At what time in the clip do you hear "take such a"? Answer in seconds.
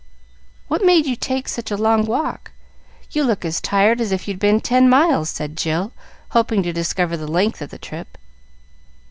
1.15-1.77